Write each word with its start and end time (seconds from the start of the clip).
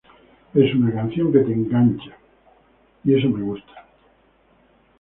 Es 0.55 0.73
una 0.73 0.91
canción 0.91 1.31
que 1.31 1.41
te 1.43 1.53
engaña, 1.53 2.17
y 3.03 3.13
eso 3.19 3.29
me 3.29 3.43
gusta. 3.43 3.85